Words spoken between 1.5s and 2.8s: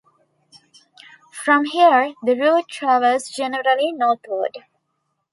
here the route